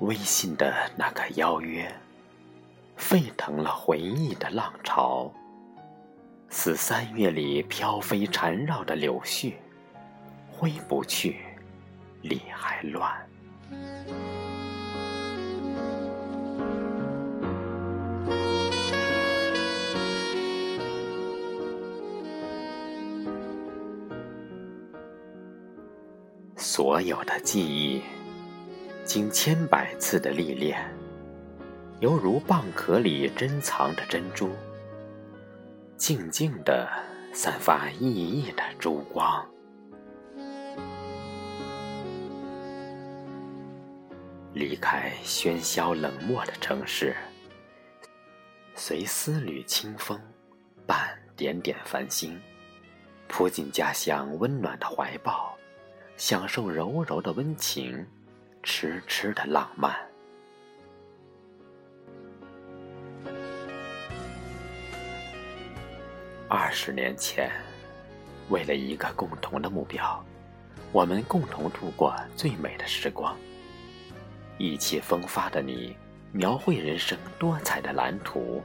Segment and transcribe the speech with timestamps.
[0.00, 1.86] 微信的那个邀约，
[2.96, 5.30] 沸腾了回忆的浪潮，
[6.48, 9.52] 似三月里飘飞缠绕的柳絮，
[10.50, 11.36] 挥不去，
[12.22, 13.14] 理还乱。
[26.56, 28.02] 所有的记忆。
[29.12, 30.80] 经千百次的历练，
[31.98, 34.50] 犹如蚌壳里珍藏的珍珠，
[35.96, 36.88] 静静的
[37.34, 39.44] 散发熠熠的珠光。
[44.52, 47.16] 离开喧嚣冷漠的城市，
[48.76, 50.16] 随丝缕清风，
[50.86, 52.40] 伴点点繁星，
[53.26, 55.52] 扑进家乡温暖的怀抱，
[56.16, 58.06] 享受柔柔的温情。
[58.62, 59.94] 痴痴的浪漫。
[66.48, 67.50] 二十年前，
[68.48, 70.24] 为了一个共同的目标，
[70.92, 73.36] 我们共同度过最美的时光。
[74.58, 75.96] 意气风发的你，
[76.32, 78.62] 描绘人生多彩的蓝图。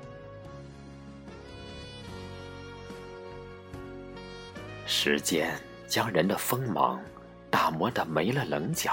[4.85, 5.57] 时间
[5.87, 7.01] 将人的锋芒
[7.49, 8.91] 打磨的没了棱角。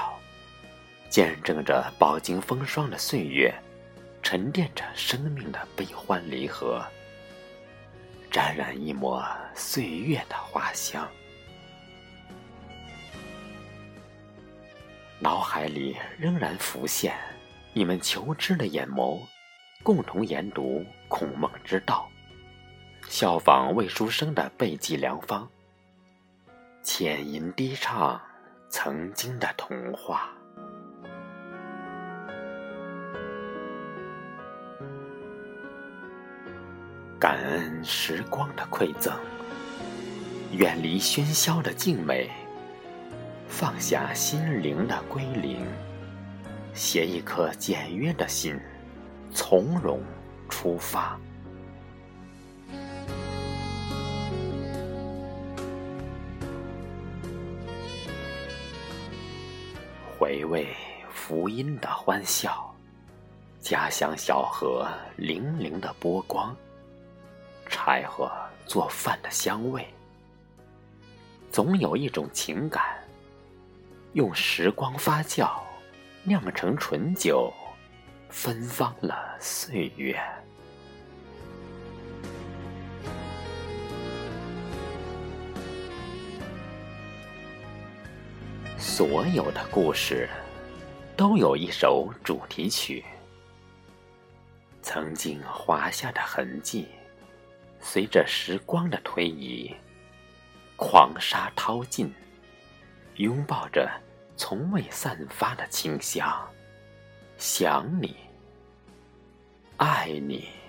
[1.12, 3.54] 见证着饱经风霜的岁月，
[4.22, 6.82] 沉淀着生命的悲欢离合，
[8.30, 9.22] 沾染一抹
[9.54, 11.06] 岁月的花香。
[15.18, 17.14] 脑海里仍然浮现
[17.74, 19.20] 你们求知的眼眸，
[19.82, 22.08] 共同研读孔孟之道，
[23.06, 25.46] 效仿魏书生的背脊良方，
[26.82, 28.18] 浅吟低唱
[28.70, 30.32] 曾经的童话。
[37.22, 39.14] 感恩时光的馈赠，
[40.50, 42.28] 远离喧嚣的静美，
[43.46, 45.64] 放下心灵的归零，
[46.74, 48.58] 携一颗简约的心，
[49.32, 50.02] 从容
[50.48, 51.16] 出发。
[60.18, 60.66] 回味
[61.08, 62.74] 福音的欢笑，
[63.60, 64.84] 家乡小河
[65.16, 66.52] 粼粼的波光。
[67.72, 68.30] 柴火
[68.66, 69.84] 做饭的香味，
[71.50, 72.84] 总有一种情感，
[74.12, 75.50] 用时光发酵，
[76.22, 77.50] 酿成醇酒，
[78.28, 80.20] 芬芳了岁月。
[88.78, 90.28] 所有的故事，
[91.16, 93.02] 都有一首主题曲，
[94.82, 96.86] 曾经划下的痕迹。
[97.82, 99.74] 随着时光的推移，
[100.76, 102.14] 狂沙淘尽，
[103.16, 103.90] 拥抱着
[104.36, 106.48] 从未散发的清香。
[107.36, 108.16] 想你，
[109.76, 110.61] 爱你。